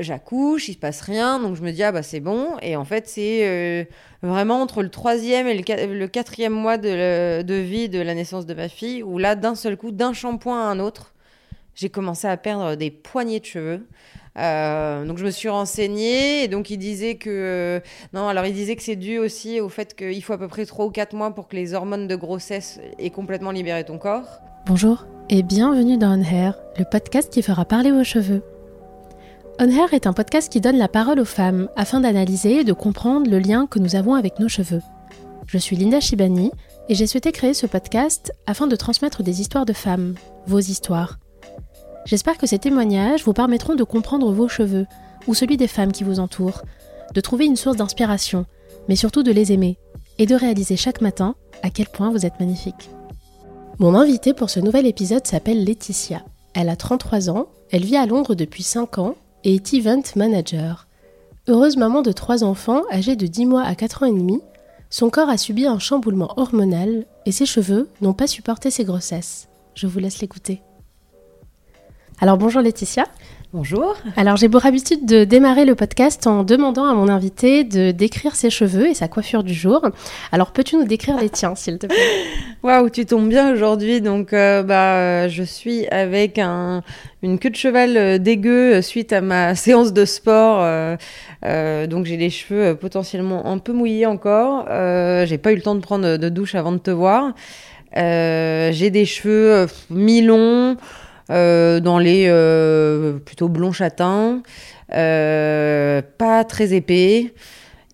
[0.00, 2.56] j'accouche, il se passe rien, donc je me dis ah bah c'est bon.
[2.62, 3.84] Et en fait c'est euh,
[4.22, 8.68] vraiment entre le troisième et le, quatrième mois de, vie de la naissance de ma
[8.68, 11.14] fille où là d'un seul coup, d'un shampoing à un autre,
[11.74, 13.86] j'ai commencé à perdre des poignées de cheveux.
[14.36, 17.80] Euh, donc je me suis renseignée et donc il disait que euh,
[18.12, 20.64] non alors il disait que c'est dû aussi au fait qu'il faut à peu près
[20.64, 24.40] 3 ou 4 mois pour que les hormones de grossesse aient complètement libéré ton corps.
[24.66, 28.42] Bonjour et bienvenue dans On Hair, le podcast qui fera parler vos cheveux.
[29.60, 32.72] On Hair est un podcast qui donne la parole aux femmes afin d'analyser et de
[32.72, 34.82] comprendre le lien que nous avons avec nos cheveux.
[35.48, 36.52] Je suis Linda Shibani
[36.88, 40.14] et j'ai souhaité créer ce podcast afin de transmettre des histoires de femmes,
[40.46, 41.18] vos histoires
[42.04, 44.86] J'espère que ces témoignages vous permettront de comprendre vos cheveux
[45.26, 46.62] ou celui des femmes qui vous entourent,
[47.12, 48.46] de trouver une source d'inspiration,
[48.88, 49.76] mais surtout de les aimer
[50.18, 52.90] et de réaliser chaque matin à quel point vous êtes magnifique.
[53.80, 56.22] Mon invitée pour ce nouvel épisode s'appelle Laetitia.
[56.54, 59.16] Elle a 33 ans, elle vit à Londres depuis 5 ans
[59.48, 60.86] et event manager.
[61.46, 64.42] Heureuse maman de 3 enfants âgés de 10 mois à 4 ans et demi,
[64.90, 69.48] son corps a subi un chamboulement hormonal et ses cheveux n'ont pas supporté ses grossesses.
[69.74, 70.60] Je vous laisse l'écouter.
[72.20, 73.06] Alors bonjour Laetitia.
[73.54, 73.96] Bonjour.
[74.16, 78.36] Alors j'ai pour habitude de démarrer le podcast en demandant à mon invité de décrire
[78.36, 79.80] ses cheveux et sa coiffure du jour.
[80.32, 81.96] Alors peux-tu nous décrire les tiens s'il te plaît?
[82.62, 84.02] Waouh, tu tombes bien aujourd'hui.
[84.02, 86.82] Donc euh, bah je suis avec un,
[87.22, 90.58] une queue de cheval euh, dégueu suite à ma séance de sport.
[90.60, 94.66] Euh, donc j'ai les cheveux potentiellement un peu mouillés encore.
[95.24, 97.32] j'ai pas eu le temps de prendre de douche avant de te voir.
[97.94, 100.76] j'ai des cheveux mi-longs.
[101.30, 104.42] Euh, dans les euh, plutôt blond châtain,
[104.94, 107.32] euh, pas très épais.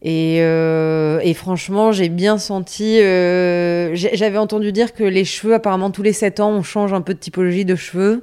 [0.06, 2.98] Et, et, franchement, j'ai bien senti.
[2.98, 7.14] J'avais entendu dire que les cheveux, apparemment, tous les 7 ans, on change un peu
[7.14, 8.22] de typologie de cheveux.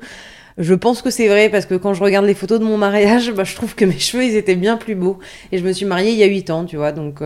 [0.59, 3.32] Je pense que c'est vrai parce que quand je regarde les photos de mon mariage,
[3.36, 5.17] bah, je trouve que mes cheveux, ils étaient bien plus beaux.
[5.52, 6.92] Et je me suis mariée il y a 8 ans, tu vois.
[6.92, 7.20] Donc,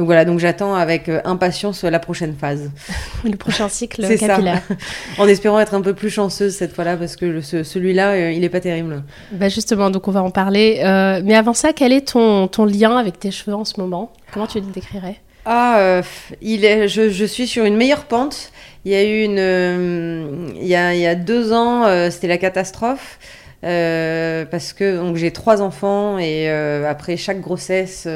[0.00, 2.70] donc voilà, donc j'attends avec euh, impatience la prochaine phase.
[3.24, 4.62] Le prochain cycle capillaire.
[5.18, 8.48] en espérant être un peu plus chanceuse cette fois-là parce que celui-là, euh, il n'est
[8.48, 9.02] pas terrible.
[9.32, 10.80] Bah justement, donc on va en parler.
[10.82, 14.10] Euh, mais avant ça, quel est ton, ton lien avec tes cheveux en ce moment?
[14.32, 15.16] Comment tu le décrirais?
[15.44, 16.00] Ah,
[16.40, 18.52] il est, je, je, suis sur une meilleure pente.
[18.86, 22.38] Il y a eu une, il, y a, il y a deux ans, c'était la
[22.38, 23.18] catastrophe.
[23.60, 28.06] parce que donc j'ai trois enfants et après chaque grossesse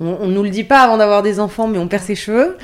[0.00, 2.56] on, ne nous le dit pas avant d'avoir des enfants, mais on perd ses cheveux.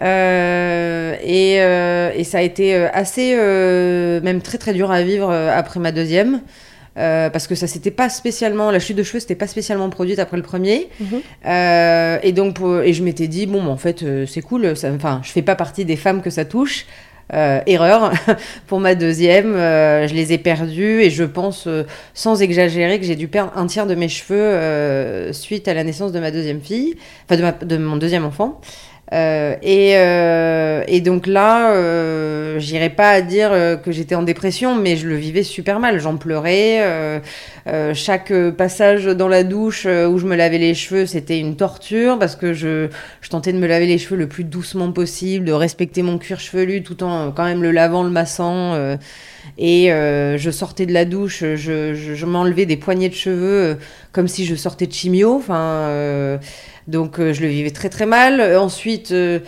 [0.00, 3.34] Euh, euh, et, ça a été euh, assez,
[4.22, 6.40] même très très dur à vivre après ma deuxième.
[6.94, 10.36] parce que ça c'était pas spécialement la chute de cheveux c'était pas spécialement produite après
[10.36, 11.20] le premier mhm.
[12.22, 15.54] et donc et je m'étais dit bon en fait c'est cool enfin je fais pas
[15.54, 16.86] partie des femmes que ça touche
[17.32, 18.12] euh, erreur
[18.66, 19.54] pour ma deuxième.
[19.54, 23.52] Euh, je les ai perdus et je pense, euh, sans exagérer, que j'ai dû perdre
[23.56, 26.96] un tiers de mes cheveux suite à la naissance de ma deuxième fille,
[27.28, 28.60] enfin de mon deuxième enfant.
[29.12, 32.60] Euh, et, euh, et, donc là, euh,
[32.96, 35.98] pas à dire euh, que j'étais en dépression, mais je le vivais super mal.
[36.00, 36.78] J'en pleurais.
[37.66, 42.18] Euh, chaque passage dans la douche où je me lavais les cheveux, c'était une torture
[42.18, 42.88] parce que je,
[43.20, 46.40] je, tentais de me laver les cheveux le plus doucement possible, de respecter mon cuir
[46.40, 48.74] chevelu tout en quand même le lavant, le massant.
[49.58, 53.76] et je sortais de la douche, je, je, je m'enlevais des poignées de cheveux
[54.12, 55.36] comme si je sortais de chimio.
[55.36, 56.38] Enfin
[56.90, 58.40] donc euh, je le vivais très très mal.
[58.40, 59.38] Euh, ensuite, euh,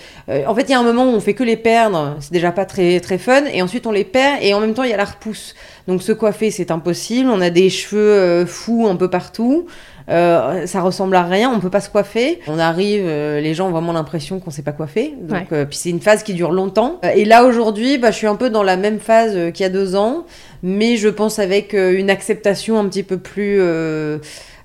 [0.47, 2.53] en fait, il y a un moment où on fait que les perdre, c'est déjà
[2.53, 3.45] pas très très fun.
[3.53, 5.55] Et ensuite, on les perd et en même temps, il y a la repousse.
[5.89, 7.29] Donc se coiffer, c'est impossible.
[7.29, 9.67] On a des cheveux fous un peu partout.
[10.07, 12.39] ça ressemble à rien, on peut pas se coiffer.
[12.47, 15.15] On arrive, les gens ont vraiment l'impression qu'on sait pas coiffer.
[15.21, 17.01] Donc, puis c'est une phase qui dure longtemps.
[17.17, 19.71] et là aujourd'hui, bah, je suis un peu dans la même phase qu'il y a
[19.71, 20.25] deux ans,
[20.63, 23.61] mais je pense avec une acceptation un petit peu plus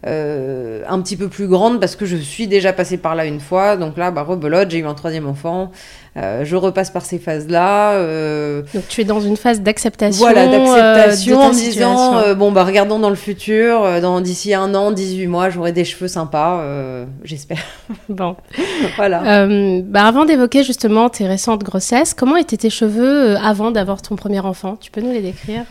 [0.06, 3.40] euh, un petit peu plus grande parce que je suis déjà passée par là une
[3.40, 3.78] fois.
[3.78, 5.72] Donc là, bah, rebelote, j'ai eu un troisième enfant.
[6.18, 7.94] Euh, je repasse par ces phases-là.
[7.94, 10.20] Euh, donc tu es dans une phase d'acceptation.
[10.20, 15.28] Voilà, d'acceptation en disant bon bah regardons dans le futur, dans d'ici un an, 18
[15.28, 16.64] mois, j'aurai des cheveux sympas,
[17.24, 17.64] j'espère.
[18.10, 18.36] Bon,
[18.96, 19.48] voilà.
[19.84, 24.40] bah, avant d'évoquer justement tes récentes grossesses, comment étaient tes cheveux avant d'avoir ton premier
[24.40, 24.76] enfant?
[24.76, 25.66] Tu peux nous les décrire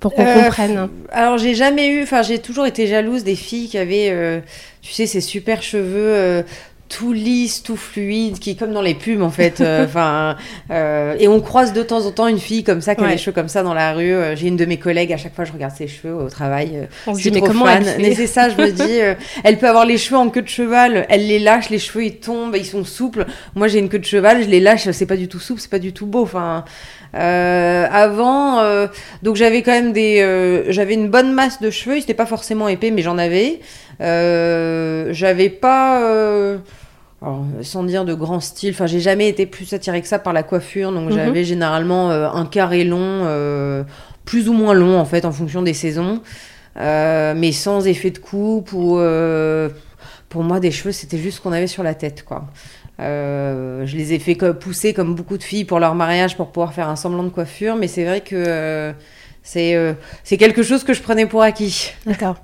[0.00, 0.88] pour qu'on euh, comprenne.
[1.10, 4.40] Alors j'ai jamais eu, enfin j'ai toujours été jalouse des filles qui avaient, euh,
[4.82, 6.42] tu sais, ces super cheveux euh,
[6.90, 9.60] tout lisse, tout fluide, qui est comme dans les pubs en fait.
[9.60, 10.36] Euh, enfin,
[10.70, 13.16] euh, et on croise de temps en temps une fille comme ça qui a les
[13.16, 14.12] cheveux comme ça dans la rue.
[14.12, 16.88] Euh, j'ai une de mes collègues à chaque fois je regarde ses cheveux au travail.
[17.06, 17.84] on se dit mais comment fan.
[17.86, 18.98] elle c'est ça, je me dis,
[19.44, 22.16] elle peut avoir les cheveux en queue de cheval, elle les lâche, les cheveux ils
[22.16, 23.24] tombent, ils sont souples.
[23.54, 25.70] Moi j'ai une queue de cheval, je les lâche, c'est pas du tout souple, c'est
[25.70, 26.22] pas du tout beau.
[26.22, 26.64] Enfin,
[27.14, 28.62] avant,
[29.22, 31.96] donc j'avais quand même des, j'avais une bonne masse de cheveux.
[31.96, 33.60] Ils étaient pas forcément épais, mais j'en avais.
[34.00, 36.58] j'avais pas
[37.62, 40.42] sans dire de grand style, enfin j'ai jamais été plus attirée que ça par la
[40.42, 41.16] coiffure, donc mhm.
[41.16, 43.84] j'avais généralement euh, un carré long, euh,
[44.24, 46.22] plus ou moins long en fait en fonction des saisons,
[46.78, 48.98] euh, mais sans effet de coupe ou
[50.28, 52.46] pour moi des cheveux c'était juste ce qu'on avait sur la tête quoi.
[52.98, 56.88] je les ai fait pousser comme beaucoup de filles pour leur mariage pour pouvoir faire
[56.88, 58.94] un semblant de coiffure, mais c'est vrai que
[59.42, 59.94] c'est
[60.24, 61.92] c'est quelque chose que je prenais pour acquis.
[62.06, 62.36] D'accord.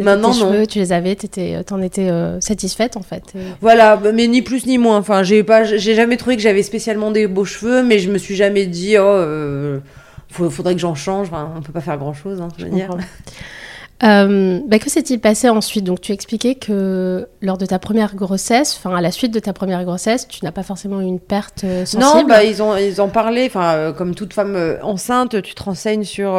[0.00, 3.22] Maintenant, tes cheveux, tu les avais, euh, t'en étais euh, satisfaite en fait.
[3.60, 4.98] Voilà, bah, mais ni plus ni moins.
[4.98, 8.18] Enfin, j'ai pas, j'ai jamais trouvé que j'avais spécialement des beaux cheveux, mais je me
[8.18, 9.80] suis jamais dit, oh, euh,
[10.28, 11.28] faudrait que j'en change.
[11.28, 12.90] Enfin, on peut pas faire grand chose, hein, je veux dire.
[14.02, 15.84] Euh, bah, que s'est-il passé ensuite?
[15.84, 19.54] Donc, tu expliquais que lors de ta première grossesse, enfin à la suite de ta
[19.54, 22.02] première grossesse, tu n'as pas forcément eu une perte euh, sensible?
[22.02, 23.46] Non, bah, ils ont ils en parlaient.
[23.46, 26.38] Enfin, euh, comme toute femme enceinte, tu te renseignes sur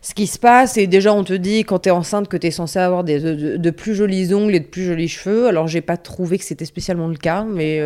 [0.00, 2.46] ce qui se passe et déjà on te dit quand tu es enceinte que tu
[2.46, 3.20] es censée avoir des,
[3.58, 5.48] de, plus jolis ongles et de plus jolis cheveux.
[5.48, 7.78] Alors, j'ai pas trouvé que c'était spécialement le cas, mais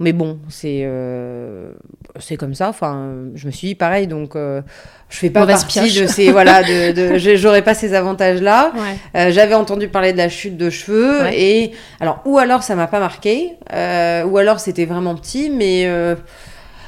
[0.00, 1.72] mais bon, c'est euh,
[2.20, 2.68] c'est comme ça.
[2.68, 4.62] Enfin, je me suis dit pareil, donc euh,
[5.08, 6.62] je fais pas partie de ces voilà,
[6.92, 8.72] de, de j'aurais pas ces avantages-là.
[9.16, 12.86] Euh, j'avais entendu parler de la chute de cheveux et alors ou alors ça m'a
[12.86, 15.90] pas marqué, euh, ou alors c'était vraiment petit, mais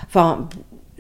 [0.07, 0.49] enfin.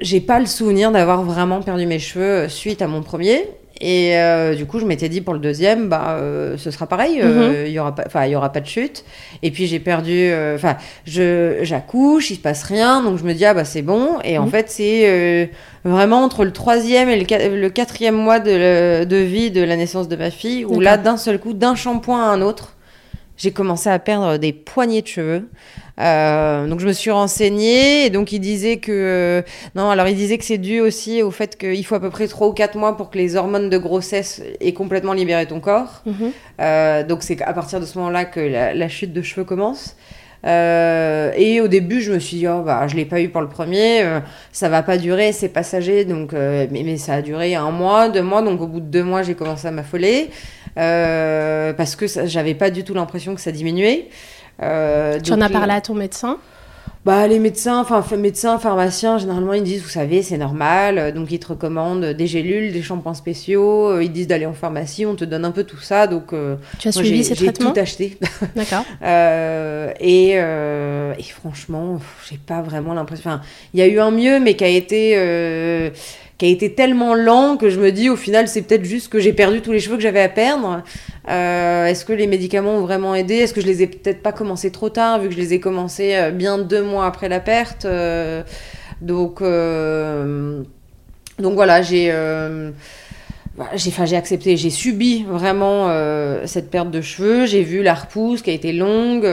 [0.01, 3.49] j'ai pas le souvenir d'avoir vraiment perdu mes cheveux suite à mon premier.
[3.81, 7.21] Et euh, du coup, je m'étais dit pour le deuxième, bah, euh, ce sera pareil,
[7.23, 7.67] euh, mhm.
[7.67, 9.05] il y aura pas, enfin, il y aura pas de chute.
[9.43, 13.47] Et puis j'ai perdu, enfin, je j'accouche, il se passe rien, donc je me dis
[13.47, 14.19] ah bah c'est bon.
[14.23, 14.51] Et en mhm.
[14.51, 15.51] fait, c'est
[15.85, 20.17] vraiment entre le troisième et le, quatrième mois de, de, vie de la naissance de
[20.17, 22.75] ma fille, où là, d'un seul coup, d'un shampoing à un autre,
[23.41, 25.49] j'ai commencé à perdre des poignées de cheveux.
[25.99, 29.43] Euh, donc je me suis renseignée et donc il disait que
[29.75, 32.27] non alors il disait que c'est dû aussi au fait qu'il faut à peu près
[32.27, 36.03] 3 ou 4 mois pour que les hormones de grossesse aient complètement libéré ton corps.
[36.07, 36.33] Mhm.
[36.61, 39.97] Euh, donc c'est à partir de ce moment-là que la, chute de cheveux commence.
[40.45, 43.49] Et au début, je me suis dit, oh, bah, je l'ai pas eu pour le
[43.49, 44.05] premier,
[44.53, 48.23] ça va pas durer, c'est passager, donc, mais, mais, ça a duré un mois, deux
[48.23, 50.31] mois, donc au bout de deux mois, j'ai commencé à m'affoler,
[50.75, 54.09] parce que j'avais pas du tout l'impression que ça diminuait.
[54.63, 56.39] Euh, tu en as parlé à ton médecin?
[57.05, 61.33] Bah, les médecins, enfin médecins, pharmaciens, généralement ils disent, vous savez, c'est normal, euh, donc
[61.33, 65.15] ils te recommandent des gélules, des shampoings spéciaux, euh, ils disent d'aller en pharmacie, on
[65.15, 66.35] te donne un peu tout ça, donc
[66.79, 68.19] tu as suivi ces traitements J'ai tout acheté.
[68.57, 68.85] D'accord.
[69.99, 71.99] et, et, franchement,
[72.29, 73.31] j'ai pas vraiment l'impression.
[73.31, 73.41] Enfin,
[73.73, 75.17] il y a eu un mieux, mais qui a été
[76.41, 79.21] qui a été tellement lent que je me dis au final c'est peut-être juste que
[79.21, 80.83] j'ai perdu tous les cheveux que j'avais à perdre.
[81.29, 83.35] Euh, est-ce que les médicaments ont vraiment aidé?
[83.35, 85.61] Est-ce que je les ai peut-être pas commencés trop tard vu que je les ai
[85.61, 87.85] commencés euh, bien deux mois après la perte?
[87.85, 88.43] Euh,
[89.03, 89.43] Donc
[91.39, 92.11] donc voilà j'ai
[93.75, 95.89] j'ai accepté, j'ai subi vraiment
[96.47, 97.45] cette perte de cheveux.
[97.45, 99.27] J'ai vu la repousse qui a été longue.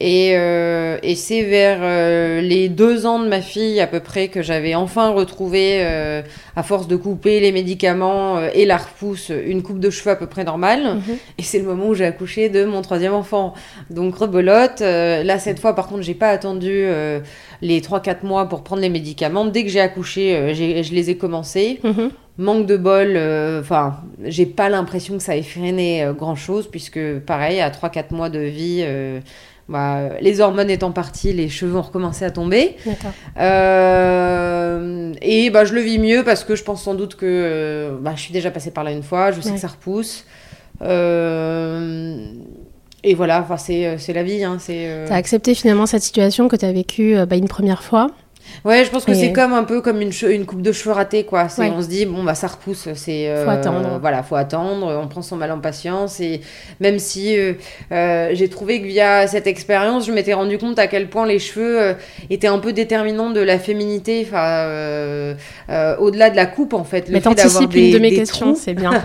[0.00, 4.28] Et, euh, et c'est vers euh, les deux ans de ma fille à peu près
[4.28, 6.22] que j'avais enfin retrouvé, euh,
[6.54, 10.26] à force de couper les médicaments et la repousse, une coupe de cheveux à peu
[10.26, 10.96] près normale.
[10.96, 11.16] Mhm.
[11.38, 13.54] Et c'est le moment où j'ai accouché de mon troisième enfant.
[13.90, 14.80] Donc rebelote.
[14.80, 16.86] là, cette fois, par contre, j'ai pas attendu
[17.60, 19.46] les 3-4 mois pour prendre les médicaments.
[19.46, 21.80] Dès que j'ai accouché, je les ai commencés.
[21.82, 22.10] Mhm.
[22.40, 23.18] Manque de bol,
[23.60, 28.30] enfin, j'ai pas l'impression que ça ait freiné grand chose, puisque pareil, à 3-4 mois
[28.30, 28.84] de vie,
[29.68, 32.76] bah, les hormones étant parties, les cheveux ont recommencé à tomber.
[33.38, 37.96] Euh, et bah, je le vis mieux parce que je pense sans doute que euh,
[38.00, 40.24] bah, je suis déjà passée par là une fois, je sais que ça repousse.
[40.80, 42.32] Euh,
[43.04, 44.42] et voilà, c'est la vie.
[44.42, 48.08] Hein, tu as accepté finalement cette situation que tu as vécue bah, une première fois
[48.64, 51.24] Ouais, je pense que c'est comme un peu comme une, une coupe de cheveux ratée,
[51.24, 51.46] quoi.
[51.58, 52.88] On se dit, bon, bah, ça repousse.
[52.94, 53.98] C'est, euh, faut attendre.
[54.00, 55.00] Voilà, faut attendre.
[55.02, 56.20] On prend son mal en patience.
[56.20, 56.40] Et
[56.80, 57.54] même si euh,
[57.92, 61.38] euh, j'ai trouvé que via cette expérience, je m'étais rendu compte à quel point les
[61.38, 61.94] cheveux
[62.30, 65.36] étaient un peu déterminants de la féminité, enfin,
[65.98, 67.08] au-delà de la coupe, en fait.
[67.08, 68.90] Le Mais t'anticipes une de mes questions, c'est bien.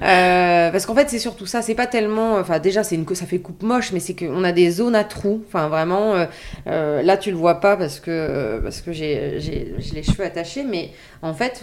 [0.00, 1.62] parce qu'en fait, c'est surtout ça.
[1.62, 2.36] C'est pas tellement.
[2.36, 5.04] Enfin, déjà, c'est une, ça fait coupe moche, mais c'est qu'on a des zones à
[5.04, 5.42] trous.
[5.48, 6.14] Enfin, vraiment,
[6.66, 9.38] là, tu le vois pas parce que parce que j'ai
[9.92, 11.62] les cheveux attachés, mais en fait,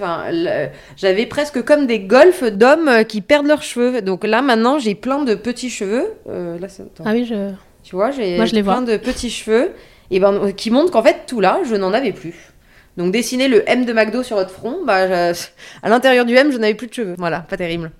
[0.95, 4.01] j'avais presque comme des golfs d'hommes qui perdent leurs cheveux.
[4.03, 6.13] Donc là, maintenant, j'ai plein de petits cheveux.
[6.29, 6.67] Euh, là,
[7.03, 7.51] ah oui, je...
[7.83, 8.81] Tu vois, j'ai plein vois.
[8.81, 9.71] de petits cheveux
[10.11, 12.35] et ben, qui montrent qu'en fait, tout là, je n'en avais plus.
[12.97, 15.47] Donc, dessiner le M de McDo sur votre front, bah, je-
[15.81, 17.15] à l'intérieur du M, je n'avais plus de cheveux.
[17.17, 17.91] Voilà, pas terrible.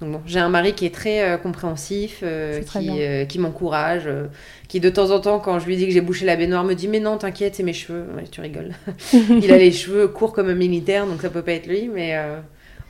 [0.00, 3.38] Donc bon, j'ai un mari qui est très euh, compréhensif, euh, très qui, euh, qui
[3.38, 4.08] m'encourage,
[4.68, 6.74] qui de temps en temps, quand je lui dis que j'ai bouché la baignoire, me
[6.74, 8.04] dit mais non, t'inquiète, c'est mes cheveux.
[8.14, 8.72] Ouais, tu rigoles.
[9.12, 12.14] il a les cheveux courts comme un militaire, donc ça peut pas être lui, mais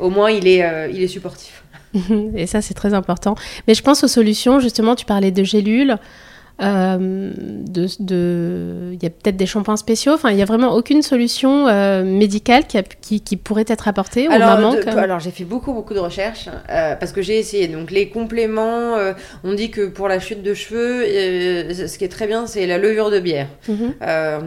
[0.00, 1.62] au moins il est, il est supportif.
[2.36, 3.36] Et ça, c'est très important.
[3.68, 4.60] Mais je pense aux solutions.
[4.60, 5.96] Justement, tu parlais de gélules.
[6.62, 10.12] Euh, de, de- il y a peut-être des shampoings spéciaux.
[10.14, 13.88] Enfin, il y a vraiment aucune solution euh, médicale qui, a- qui, qui pourrait être
[13.88, 14.72] apportée aux mamans.
[14.74, 17.68] de- comme- alors j'ai fait beaucoup beaucoup de recherches euh, parce que j'ai essayé.
[17.68, 18.94] Donc les compléments,
[19.44, 21.04] on dit que pour la chute de cheveux,
[21.74, 23.48] ce qui est très bien, c'est la levure de bière.
[23.68, 23.94] Mhm.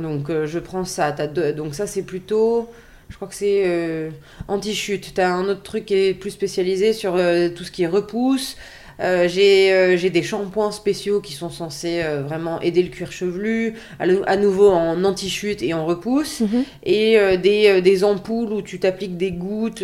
[0.02, 1.12] Donc je prends ça.
[1.12, 2.70] Donc ça c'est plutôt,
[3.10, 4.10] je crois que c'est euh,
[4.48, 5.14] anti-chute.
[5.14, 8.56] T'as un autre truc qui est plus spécialisé sur euh, tout ce qui est repousse.
[9.02, 13.12] Euh, j'ai euh, j'ai des shampoings spéciaux qui sont censés euh, vraiment aider le cuir
[13.12, 16.64] chevelu, à, le- à nouveau en anti-chute et en repousse, Mhm.
[16.84, 19.82] et des, des ampoules où tu t'appliques des gouttes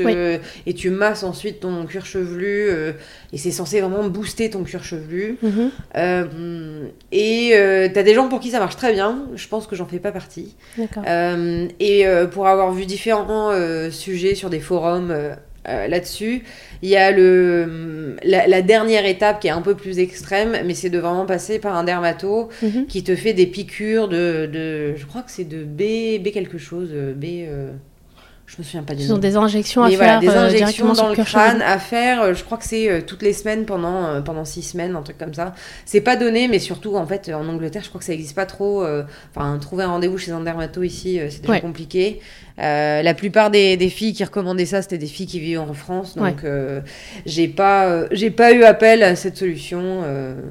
[0.68, 2.70] et tu masses ensuite ton cuir chevelu,
[3.34, 5.38] et c'est censé vraiment booster ton cuir chevelu.
[5.42, 5.72] Mhm.
[5.98, 7.52] Euh, et
[7.94, 9.26] t'as des gens pour qui ça marche très bien.
[9.36, 10.56] Je pense que j'en fais pas partie.
[11.80, 13.52] Et pour avoir vu différents
[13.92, 15.14] sujets sur des forums
[15.70, 16.44] euh, là-dessus,
[16.82, 20.74] il y a le, la, la dernière étape qui est un peu plus extrême, mais
[20.74, 22.86] c'est de vraiment passer par un dermato Mhm.
[22.88, 26.58] qui te fait des piqûres de, de je crois que c'est de B, B quelque
[26.58, 27.26] chose, euh, B.
[27.48, 27.72] euh,
[28.48, 29.16] je me souviens pas du Ce nom.
[29.16, 31.80] sont des injections à Mais faire voilà, des euh, injections directement dans le crâne à
[31.80, 35.02] faire, euh, je crois que c'est euh, toutes les semaines pendant, pendant six semaines, un
[35.02, 35.56] truc comme ça.
[35.86, 38.46] C'est pas donné, mais surtout en fait en Angleterre, je crois que ça existe pas
[38.46, 38.86] trop.
[39.36, 41.62] Enfin, trouver un rendez-vous chez un dermato ici, c'est déjà Ouais.
[41.62, 42.22] compliqué.
[42.58, 45.74] Euh, la plupart des, des filles qui recommandaient ça, c'était des filles qui vivent en
[45.74, 46.80] France, donc euh,
[47.26, 50.04] j'ai pas, euh, j'ai pas eu appel à cette solution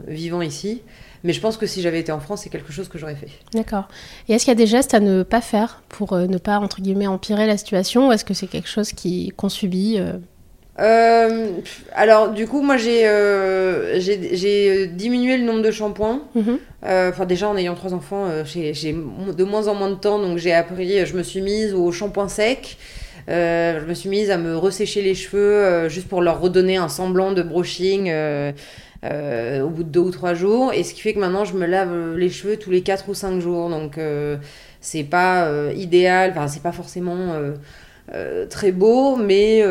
[0.09, 0.83] vivant ici.
[1.25, 3.31] Mais je pense que si j'avais été en France, c'est quelque chose que j'aurais fait.
[3.55, 3.89] D'accord.
[4.29, 6.59] Et est-ce qu'il y a des gestes à ne pas faire pour euh, ne pas,
[6.59, 8.93] entre guillemets, empirer la situation ou est-ce que c'est quelque chose
[9.37, 10.13] qu'on subit euh,
[10.81, 11.49] Euh,
[11.95, 16.21] alors, du coup, moi, j'ai euh, diminué le nombre de shampoings.
[16.35, 16.59] mhm.
[16.87, 20.37] Euh, Enfin, déjà, en ayant trois enfants, j'ai de moins en moins de temps, donc
[20.37, 22.77] j'ai appris, je me suis mise au shampoing sec.
[23.27, 27.33] Je me suis mise à me ressécher les cheveux juste pour leur redonner un semblant
[27.33, 28.13] de brushing
[29.05, 30.73] euh, au bout de deux ou trois jours.
[30.73, 33.15] Et ce qui fait que maintenant, je me lave les cheveux tous les quatre ou
[33.15, 33.69] cinq jours.
[33.69, 34.37] Donc, euh,
[34.81, 37.35] c'est pas euh, idéal, enfin, c'est pas forcément
[38.51, 39.63] très beau, mais,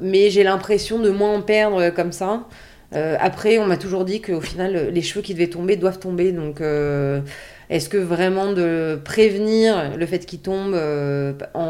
[0.00, 2.46] mais j'ai l'impression de moins en perdre comme ça.
[2.92, 6.32] Après, on m'a toujours dit qu'au final, les cheveux qui devaient tomber doivent tomber.
[6.32, 6.60] Donc,
[7.74, 11.60] est-ce que vraiment de prévenir le fait qu'ils tombent euh, en,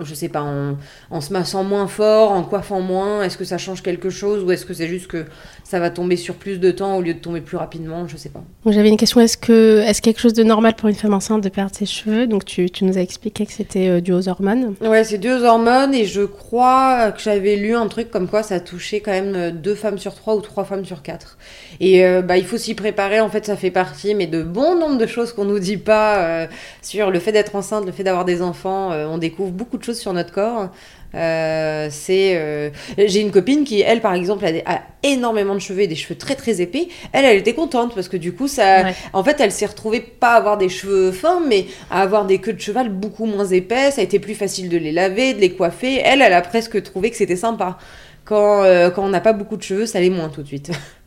[0.00, 0.76] en- je sais pas, en,
[1.10, 4.50] en se massant moins fort, en coiffant moins, est-ce que ça change quelque chose ou
[4.52, 5.24] est-ce que c'est juste que
[5.64, 8.28] ça va tomber sur plus de temps au lieu de tomber plus rapidement Je sais
[8.28, 8.42] pas.
[8.66, 11.48] J'avais une question, est-ce que est-ce quelque chose de normal pour une femme enceinte de
[11.48, 12.26] perdre ses cheveux?
[12.26, 14.74] Donc tu, tu nous as expliqué que c'était euh, dû aux hormones.
[14.80, 18.60] Ouais, c'est deux hormones et je crois que j'avais lu un truc comme quoi ça
[18.60, 21.38] touchait quand même euh, deux femmes sur trois ou trois femmes sur quatre.
[21.80, 24.78] Et euh, bah, il faut s'y préparer, en fait ça fait partie, mais de bon
[24.78, 26.46] nombre de choses qu'on nous dit pas euh,
[26.82, 28.92] sur le fait d'être enceinte, le fait d'avoir des enfants.
[28.92, 30.68] euh, on découvre beaucoup de choses sur notre corps.
[31.14, 35.60] Euh, c'est euh, j'ai une copine qui elle par exemple a, des- a énormément de
[35.60, 38.48] cheveux et des cheveux très très épais elle elle était contente parce que du coup
[38.48, 38.94] ça Ouais.
[39.12, 42.38] en fait elle s'est retrouvée pas à avoir des cheveux fins mais à avoir des
[42.40, 45.40] queues de cheval beaucoup moins épais ça a été plus facile de les laver de
[45.40, 47.78] les coiffer elle elle a presque trouvé que c'était sympa
[48.24, 50.72] quand, euh, quand on n'a pas beaucoup de cheveux ça l'est moins tout de suite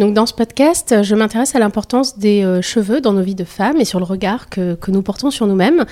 [0.00, 3.44] Donc dans ce podcast, je m'intéresse à l'importance des euh, cheveux dans nos vies de
[3.44, 5.84] femmes et sur le regard que, que nous portons sur nous-mêmes.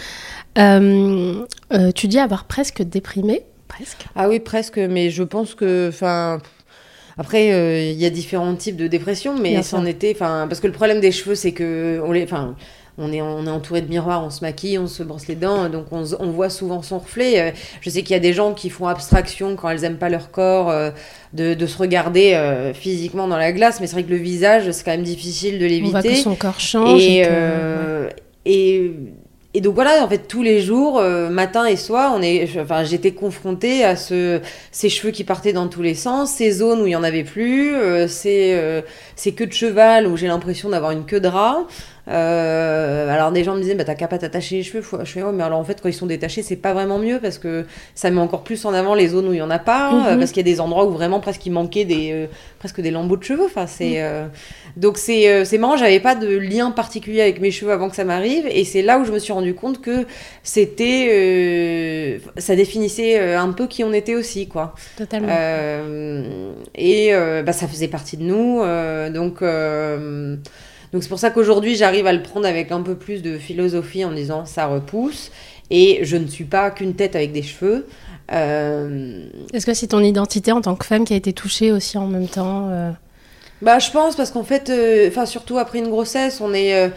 [0.56, 4.06] Euh, euh, tu dis avoir presque déprimé, presque.
[4.16, 6.40] Ah oui, presque, mais je pense que, enfin,
[7.18, 10.68] après, euh, il y a différents types de dépression, mais c'en était, enfin, parce que
[10.68, 12.56] le problème des cheveux, c'est que on les, enfin.
[13.00, 15.68] On est, on est entouré de miroirs, on se maquille, on se brosse les dents,
[15.68, 17.40] donc on, on voit souvent son reflet.
[17.40, 17.50] Euh,
[17.80, 20.30] Je sais qu'il y a des gens qui font abstraction quand elles aiment pas leur
[20.32, 20.90] corps, euh,
[21.32, 24.70] de, de se regarder euh, physiquement dans la glace, mais c'est vrai que le visage,
[24.72, 26.22] c'est quand même difficile de On voit que l'éviter.
[26.22, 27.00] son corps change.
[27.02, 27.32] Et, et que- ouais.
[27.32, 28.08] euh,
[28.44, 28.90] et,
[29.54, 32.84] et donc voilà, en fait, tous les jours, euh, matin et soir, on est, enfin,
[32.84, 34.40] j'étais confrontée à ce,
[34.72, 37.24] ces cheveux qui partaient dans tous les sens, ces zones où il y en avait
[37.24, 38.82] plus, euh, ces,
[39.16, 41.66] ces queues de cheval où j'ai l'impression d'avoir une queue de rat.
[42.10, 45.22] Euh, alors des gens me disaient bah t'as qu'à pas t'attacher les cheveux je fais
[45.22, 47.66] oh, mais alors en fait quand ils sont détachés c'est pas vraiment mieux parce que
[47.94, 50.06] ça met encore plus en avant les zones où il y en a pas Mhm.
[50.06, 52.26] euh, parce qu'il y a des endroits où vraiment presque il manquait des euh,
[52.60, 54.26] presque des lambeaux de cheveux enfin c'est euh,
[54.76, 58.04] donc c'est c'est marrant j'avais pas de lien particulier avec mes cheveux avant que ça
[58.04, 60.06] m'arrive et c'est là où je me suis rendu compte que
[60.42, 65.28] c'était ça définissait un peu qui on était aussi quoi Totalement.
[66.74, 67.12] et
[67.44, 68.62] bah, ça faisait partie de nous.
[69.12, 69.42] donc
[70.92, 74.04] donc c'est pour ça qu'aujourd'hui j'arrive à le prendre avec un peu plus de philosophie
[74.04, 75.30] en disant ça repousse
[75.70, 77.86] et je ne suis pas qu'une tête avec des cheveux.
[78.30, 82.06] Est-ce que c'est ton identité en tant que femme qui a été touchée aussi en
[82.06, 82.70] même temps
[83.60, 84.72] Bah je pense parce qu'en fait,
[85.08, 86.90] enfin surtout après une grossesse, on est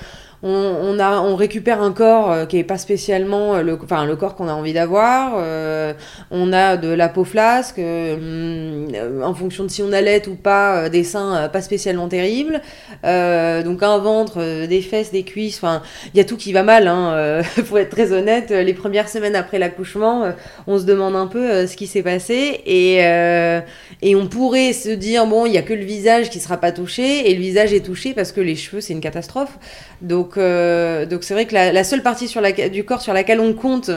[0.43, 4.15] on, a, on récupère un corps euh, qui est pas spécialement euh, le, enfin, le
[4.15, 5.33] corps qu'on a envie d'avoir.
[5.37, 5.93] Euh,
[6.31, 11.03] on a de la peau flasque, en fonction de si on allait ou pas, des
[11.03, 12.61] seins pas spécialement terribles.
[13.03, 15.57] donc un ventre, des fesses, des cuisses.
[15.57, 15.81] Enfin,
[16.13, 16.87] il y a tout qui va mal.
[16.87, 20.31] Hein, pour être très honnête, les premières semaines après l'accouchement,
[20.67, 22.99] on se demande un peu ce qui s'est passé et
[24.01, 26.71] et on pourrait se dire bon, il y a que le visage qui sera pas
[26.71, 29.57] touché et le visage est touché parce que les cheveux c'est une catastrophe.
[30.01, 33.39] Donc, euh, donc c'est vrai que la, seule partie sur la, du corps sur laquelle
[33.39, 33.91] on compte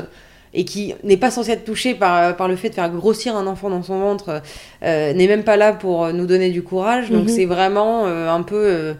[0.52, 3.46] et qui n'est pas censée être touchée par, par le fait de faire grossir un
[3.46, 4.42] enfant dans son ventre
[4.84, 7.10] euh, n'est même pas là pour nous donner du courage.
[7.10, 7.28] Donc mhm.
[7.28, 8.94] c'est vraiment euh, un peu,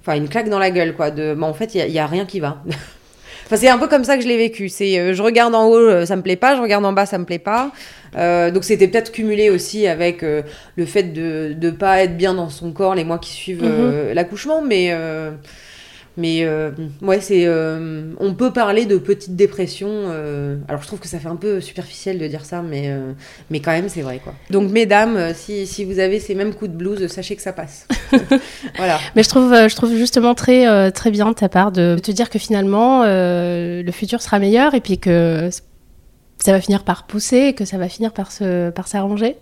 [0.00, 1.10] enfin une claque dans la gueule quoi.
[1.10, 2.62] De, bah, en fait il y, a rien qui va.
[3.46, 4.68] Enfin, c'est un peu comme ça que je l'ai vécu.
[4.68, 6.54] C'est, je regarde en haut, ça me plaît pas.
[6.54, 7.72] Je regarde en bas, ça me plaît pas.
[8.14, 12.72] donc c'était peut-être cumulé aussi avec le fait de ne pas être bien dans son
[12.72, 14.12] corps les mois qui suivent mhm.
[14.12, 14.94] l'accouchement, mais
[16.18, 19.88] mais euh, ouais, c'est, euh, on peut parler de petite dépression.
[19.88, 22.92] Euh, alors je trouve que ça fait un peu superficiel de dire ça, mais,
[23.50, 24.34] mais quand même c'est vrai quoi.
[24.50, 27.86] Donc mesdames, si, si, vous avez ces mêmes coups de blues, sachez que ça passe.
[28.76, 28.98] voilà.
[29.14, 32.30] Mais je trouve, je trouve justement très, très bien de ta part de te dire
[32.30, 35.50] que finalement le futur sera meilleur et puis que
[36.44, 39.36] ça va finir par pousser et que ça va finir par s'arranger.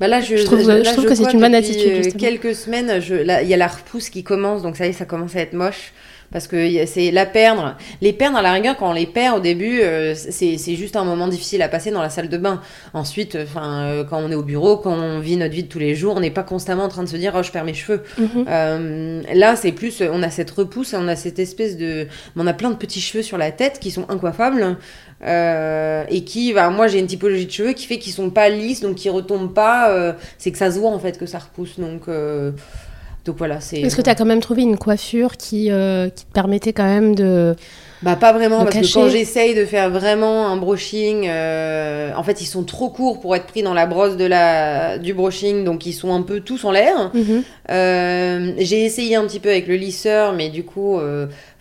[0.00, 2.16] Bah là, je, trouve, je trouve que c'est une bonne attitude.
[2.16, 5.36] Quelques semaines, il y a la repousse qui commence, donc ça y est, ça commence
[5.36, 5.92] à être moche
[6.32, 7.76] parce que c'est la perdre.
[8.00, 11.04] Les perdre, à la rigueur, quand on les perd au début, euh, c'est juste un
[11.04, 12.60] moment difficile à passer dans la salle de bain.
[12.94, 15.78] Ensuite, enfin, euh, quand on est au bureau, quand on vit notre vie de tous
[15.78, 17.74] les jours, on n'est pas constamment en train de se dire, oh, je perds mes
[17.74, 18.02] cheveux.
[18.18, 18.44] Mhm.
[18.48, 22.06] Euh, là, c'est plus, on a cette repousse, on a cette espèce de,
[22.36, 24.76] on a plein de petits cheveux sur la tête qui sont incoiffables.
[25.22, 28.80] et qui, bah, moi j'ai une typologie de cheveux qui fait qu'ils sont pas lisses,
[28.80, 30.14] donc qui retombent pas.
[30.38, 31.78] c'est que ça se voit en fait que ça repousse.
[31.78, 32.08] Donc
[33.26, 33.80] donc voilà, c'est.
[33.80, 36.84] Est-ce que tu as quand même trouvé une coiffure qui, euh, qui te permettait quand
[36.84, 37.56] même de.
[38.02, 42.42] Bah pas vraiment, parce que quand j'essaye de faire vraiment un brushing, euh, en fait
[42.42, 45.86] ils sont trop courts pour être pris dans la brosse de la, du brushing, donc
[45.86, 47.10] ils sont un peu tous en l'air.
[47.14, 47.42] Mhm.
[47.70, 51.00] Euh, j'ai essayé un petit peu avec le lisseur, mais du coup,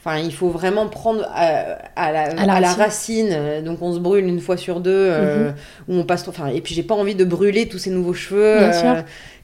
[0.06, 3.64] enfin il faut vraiment prendre à, la, à, la, racine.
[3.66, 5.56] donc on se brûle une fois sur deux, mhm.
[5.88, 8.60] où on passe, enfin et puis j'ai pas envie de brûler tous ces nouveaux cheveux.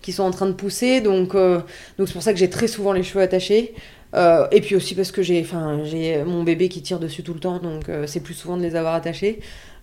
[0.02, 1.00] Qui sont en train de pousser.
[1.00, 1.62] Donc, euh,
[1.98, 3.76] donc c'est pour ça que j'ai très souvent les cheveux attachés.
[4.16, 7.34] Euh, et puis aussi parce que j'ai, enfin, j'ai mon bébé qui tire dessus tout
[7.34, 9.40] le temps, donc euh, c'est plus souvent de les avoir attachés.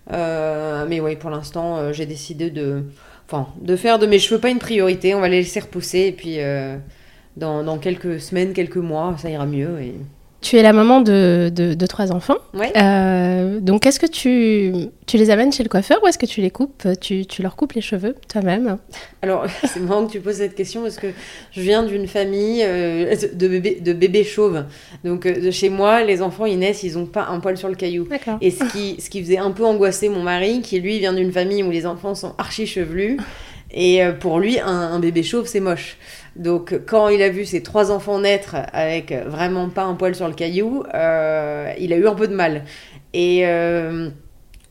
[0.09, 2.83] mais oui, pour l'instant, j'ai décidé de,
[3.27, 5.15] enfin, de faire de mes cheveux pas une priorité.
[5.15, 6.37] On va les laisser repousser et puis
[7.37, 9.81] dans, dans, quelques semaines, quelques mois, ça ira mieux.
[9.81, 9.95] Et...
[10.41, 12.37] Tu es la maman de, de, trois enfants.
[12.55, 14.71] Euh, donc, est-ce que tu,
[15.05, 17.57] tu les amènes chez le coiffeur ou est-ce que tu les coupes tu, tu leur
[17.57, 18.77] coupes les cheveux toi-même?
[19.21, 21.07] Alors, c'est marrant que tu poses cette question parce que
[21.51, 24.63] je viens d'une famille euh, de, bébés, de bébés chauves.
[25.03, 27.67] Donc, euh, de chez moi, les enfants, ils naissent, ils n'ont pas un poil sur
[27.67, 28.07] le caillou.
[28.39, 31.33] Et ce qui, ce qui faisait un peu angoisser mon mari, qui lui vient d'une
[31.33, 33.17] famille où les enfants sont archi chevelus.
[33.71, 35.97] Et pour lui, un bébé chauve, c'est moche.
[36.35, 40.27] Donc, quand il a vu ses trois enfants naître avec vraiment pas un poil sur
[40.27, 42.63] le caillou, euh, il a eu un peu de mal.
[43.13, 44.09] Et euh,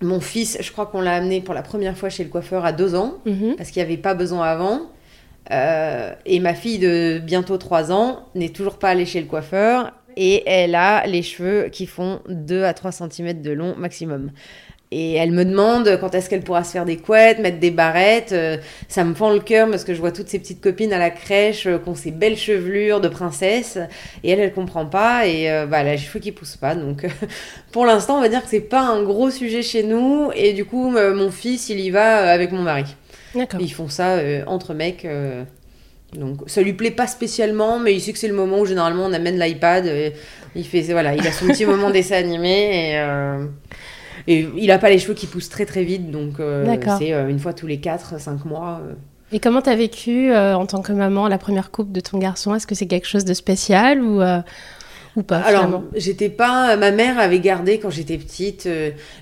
[0.00, 2.72] mon fils, je crois qu'on l'a amené pour la première fois chez le coiffeur à
[2.72, 3.56] deux ans, mhm.
[3.56, 4.80] parce qu'il n'y avait pas besoin avant.
[5.50, 9.92] Euh, et ma fille de bientôt trois ans n'est toujours pas allée chez le coiffeur
[10.16, 14.32] et elle a les cheveux qui font 2 à 3 cm de long maximum.
[14.90, 18.32] Et elle me demande quand est-ce qu'elle pourra se faire des couettes, mettre des barrettes.
[18.32, 18.56] Euh,
[18.88, 21.10] ça me fend le cœur parce que je vois toutes ces petites copines à la
[21.10, 23.78] crèche euh, qui ont ces belles chevelures de princesse.
[24.24, 25.26] Et elle, elle comprend pas.
[25.26, 26.74] Et euh, bah, elle a les cheveux qui poussent pas.
[26.74, 27.06] Donc
[27.72, 30.30] pour l'instant, on va dire que c'est pas un gros sujet chez nous.
[30.34, 32.84] Et du coup, mon fils, il y va avec mon mari.
[33.34, 33.60] D'accord.
[33.60, 35.06] Ils font ça entre mecs.
[36.14, 39.04] donc ça lui plaît pas spécialement, mais il sait que c'est le moment où généralement
[39.04, 39.84] on amène l'iPad.
[40.56, 42.98] il fait voilà, il a son petit moment dessin animé et
[44.26, 47.28] et il n'a pas les cheveux qui poussent très très vite, donc euh, c'est euh,
[47.28, 48.80] une fois tous les 4-5 mois.
[48.82, 48.94] Euh.
[49.32, 52.54] Et comment tu as vécu en tant que maman la première coupe de ton garçon?
[52.54, 54.22] Est-ce que c'est quelque chose de spécial ou,
[55.16, 56.78] ou pas Alors, j'étais pas.
[56.78, 58.66] Ma mère avait gardé quand j'étais petite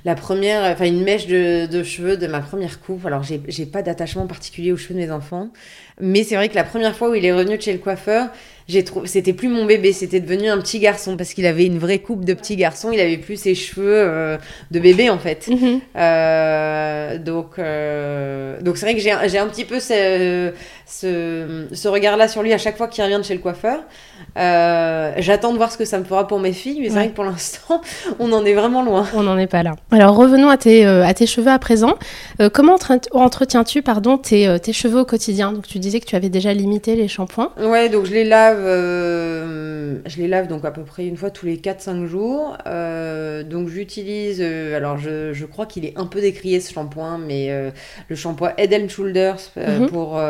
[0.04, 3.04] la première, enfin une mèche de, de, cheveux de ma première coupe.
[3.04, 5.48] Alors, j'ai pas d'attachement particulier aux cheveux de mes enfants.
[6.00, 8.28] Mais c'est vrai que la première fois où il est revenu de chez le coiffeur,
[8.68, 11.79] j'ai trouvé c'était plus mon bébé, c'était devenu un petit garçon parce qu'il avait une
[11.79, 14.37] vraie coupe de petit garçon, il avait plus ses cheveux euh,
[14.70, 15.46] de bébé en fait.
[15.48, 15.81] Mhm.
[15.96, 20.52] Euh, donc euh, donc c'est vrai que j'ai un petit peu ce,
[20.87, 23.81] ce, ce regard-là sur lui à chaque fois qu'il revient de chez le coiffeur.
[24.37, 27.00] J'attends de voir ce que ça me fera pour mes filles, mais c'est Ouais.
[27.00, 27.81] vrai que pour l'instant,
[28.18, 29.07] on en est vraiment loin.
[29.14, 29.74] On n'en est pas là.
[29.90, 31.94] Alors revenons à tes, à tes cheveux à présent.
[32.52, 35.52] Comment entre- entretiens-tu pardon, tes, tes cheveux au quotidien?
[35.52, 37.52] Donc tu disais que tu avais déjà limité les shampoings.
[37.61, 41.31] Ouais, donc je les lave, euh, je les lave donc à peu près une fois
[41.31, 42.57] tous les 4-5 jours.
[42.66, 47.19] Euh, donc j'utilise, euh, alors je, je crois qu'il est un peu décrié ce shampoing,
[47.19, 47.51] mais
[48.09, 49.87] le shampoing Head Shoulders Mhm.
[49.88, 50.21] pour,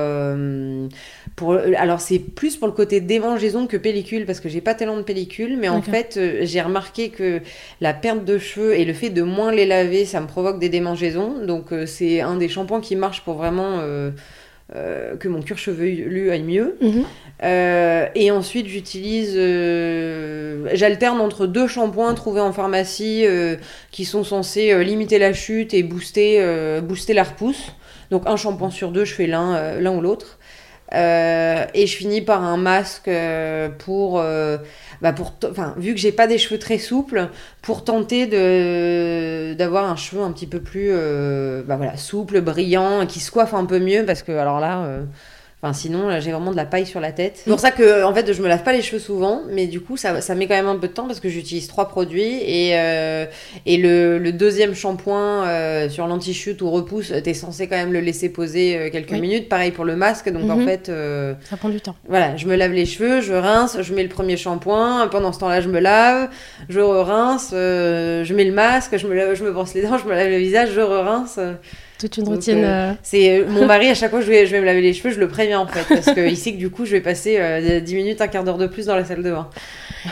[1.37, 4.97] pour, alors c'est plus pour le côté démangeaison que pellicule parce que j'ai pas tellement
[4.97, 7.41] de pellicule, mais en fait j'ai remarqué que
[7.81, 10.69] la perte de cheveux et le fait de moins les laver, ça me provoque des
[10.69, 11.45] démangeaisons.
[11.45, 13.81] Donc c'est un des shampoings qui marche pour vraiment
[14.74, 16.76] euh, que mon cuir chevelu aille mieux.
[16.81, 17.05] Mhm.
[17.44, 19.35] Euh, et ensuite, j'utilise.
[19.37, 23.24] euh, J'alterne entre deux shampoings trouvés en pharmacie
[23.92, 26.42] qui sont censés limiter la chute et booster,
[26.83, 27.72] booster la repousse.
[28.11, 30.38] Donc, un shampoing sur deux, je fais l'un l'un ou l'autre.
[30.94, 34.20] Euh, et je finis par un masque euh, pour.
[34.20, 34.59] euh,
[35.03, 37.29] bah pour enfin, vu que j'ai pas des cheveux très souples,
[37.62, 40.90] pour tenter de d'avoir un cheveu un petit peu plus
[41.66, 44.87] bah voilà, souple, brillant, qui se coiffe un peu mieux parce que alors là.
[45.66, 47.40] Enfin, sinon, là, j'ai vraiment de la paille sur la tête.
[47.44, 49.81] C'est pour ça que, en fait, je me lave pas les cheveux souvent, mais du
[49.81, 52.22] coup, ça, ça met quand même un peu de temps parce que j'utilise trois produits.
[52.44, 53.26] Et, euh,
[53.66, 57.98] et le, le deuxième shampoing euh, sur l'anti-chute ou repousse, t'es censé quand même le
[57.98, 59.20] laisser poser euh, quelques Oui.
[59.20, 59.48] minutes.
[59.48, 60.31] Pareil pour le masque.
[60.31, 60.64] Donc, en Mhm.
[60.64, 61.96] fait, euh, Ça prend du temps.
[62.09, 65.09] voilà, je me lave les cheveux, je rince, je mets le premier shampoing.
[65.09, 66.29] Pendant ce temps-là, je me lave,
[66.68, 70.05] je rince, je mets le masque, je me, lave, je me brosse les dents, je
[70.05, 71.40] me lave le visage, je rince.
[71.99, 72.59] Toute une routine.
[72.65, 74.67] euh, euh, C'est euh, mon mari à chaque fois que je vais, je vais me
[74.67, 76.93] laver les cheveux, je le préviens en fait parce qu'il sait que du coup je
[76.93, 79.49] vais passer euh, 10 minutes, un quart d'heure de plus dans la salle de bain.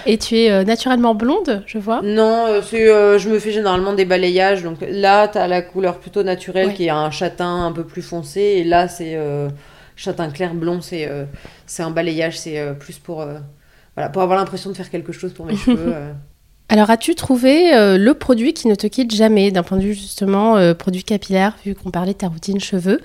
[0.06, 2.00] Et tu es euh, naturellement blonde, je vois?
[2.02, 6.68] Non, je me fais généralement des balayages donc là tu as la couleur plutôt naturelle
[6.68, 6.74] Ouais.
[6.74, 9.18] qui est un châtain un peu plus foncé et là c'est
[9.96, 11.08] châtain clair blond, c'est
[11.66, 13.24] c'est un balayage, c'est plus pour
[13.96, 15.94] voilà, pour avoir l'impression de faire quelque chose pour mes cheveux.
[16.74, 19.94] Alors as-tu trouvé euh, le produit qui ne te quitte jamais d'un point de vue
[19.94, 23.00] justement euh, produit capillaire, vu qu'on parlait de ta routine cheveux?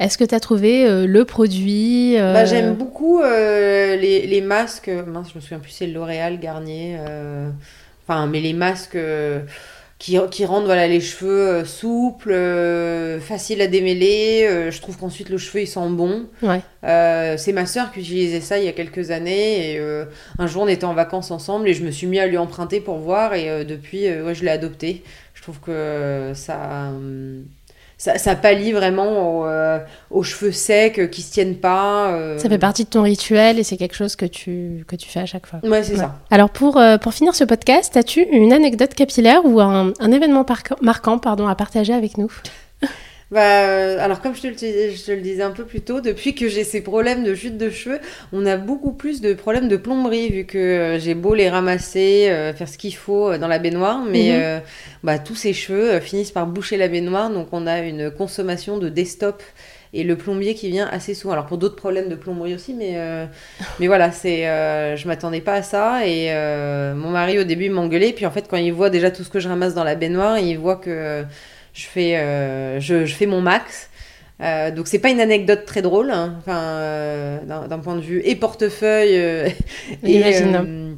[0.00, 4.90] Est-ce que tu as trouvé euh, le produit Bah, j'aime beaucoup les, masques.
[5.06, 6.96] Mince, je me souviens plus, c'est L'Oréal, Garnier.
[8.08, 8.96] Enfin, mais les masques
[10.02, 14.44] qui, qui rendent voilà, les cheveux euh, souples, euh, faciles à démêler.
[14.48, 16.26] Euh, je trouve qu'ensuite le cheveu il sent bon.
[16.42, 16.60] Ouais.
[16.82, 19.74] Euh, c'est ma sœur qui utilisait ça il y a quelques années.
[19.74, 19.80] Et
[20.40, 22.80] un jour, on était en vacances ensemble et je me suis mis à lui emprunter
[22.80, 23.34] pour voir.
[23.34, 25.04] Et depuis, ouais, je l'ai adopté.
[25.34, 26.90] Je trouve que ça.
[28.02, 29.78] Ça, ça pallie vraiment aux, euh,
[30.10, 32.08] aux cheveux secs euh, qui se tiennent pas.
[32.10, 32.36] euh.
[32.36, 35.20] Ça fait partie de ton rituel et c'est quelque chose que tu, que tu fais
[35.20, 35.60] à chaque fois.
[35.62, 35.98] Ouais, c'est Ouais.
[35.98, 36.16] ça.
[36.28, 40.44] Alors pour, pour finir ce podcast, as-tu une anecdote capillaire ou un, un événement
[40.80, 42.32] marquant pardon, à partager avec nous?
[43.32, 45.80] Bah, euh, alors comme je te, le, dis- je te le disais un peu plus
[45.80, 47.98] tôt, depuis que j'ai ces problèmes de chute de cheveux,
[48.30, 52.26] on a beaucoup plus de problèmes de plomberie vu que euh, j'ai beau les ramasser,
[52.28, 54.40] euh, faire ce qu'il faut euh, dans la baignoire, mais Mhm.
[54.42, 54.58] euh,
[55.02, 58.90] bah, tous ces cheveux finissent par boucher la baignoire, donc on a une consommation de
[58.90, 59.42] desktop
[59.94, 61.32] et le plombier qui vient assez souvent.
[61.32, 63.24] Alors pour d'autres problèmes de plomberie aussi, mais, euh,
[63.78, 67.70] mais voilà, c'est, euh, je m'attendais pas à ça et euh, mon mari au début
[67.70, 69.94] m'engueulait, puis en fait quand il voit déjà tout ce que je ramasse dans la
[69.94, 71.24] baignoire, il voit que
[71.72, 73.88] je fais, euh, je, je fais mon max.
[74.40, 78.20] Euh, donc c'est pas une anecdote très drôle, hein, enfin, euh, d'un point de vue
[78.24, 79.48] et portefeuille euh,
[80.02, 80.94] et, euh,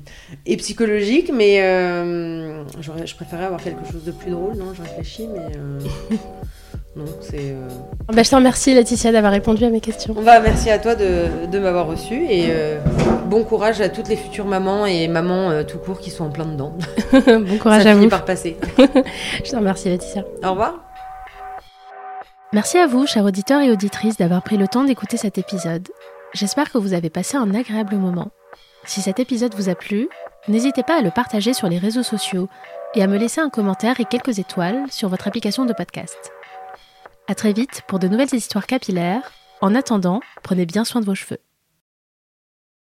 [0.46, 4.72] et psychologique, mais euh, je préférais avoir quelque chose de plus drôle, non?
[4.72, 5.78] Je réfléchis, mais euh,
[6.96, 7.36] non, c'est.
[7.50, 7.68] euh,
[8.12, 10.14] Bah, Je te remercie Laetitia d'avoir répondu à mes questions.
[10.16, 12.78] On va merci à toi de, de m'avoir reçu et euh,
[13.26, 16.30] bon courage à toutes les futures mamans et mamans euh, tout court qui sont en
[16.30, 16.76] plein dedans.
[17.26, 18.10] bon courage Ça à finit vous.
[18.10, 18.56] par passer.
[18.78, 20.22] Je te remercie Laetitia.
[20.44, 20.74] Au revoir.
[22.52, 25.88] Merci à vous, chers auditeurs et auditrices, d'avoir pris le temps d'écouter cet épisode.
[26.34, 28.28] J'espère que vous avez passé un agréable moment.
[28.84, 30.08] Si cet épisode vous a plu,
[30.46, 32.48] n'hésitez pas à le partager sur les réseaux sociaux
[32.94, 36.30] et à me laisser un commentaire et quelques étoiles sur votre application de podcast.
[37.26, 39.32] À très vite pour de nouvelles histoires capillaires.
[39.62, 41.40] En attendant, prenez bien soin de vos cheveux.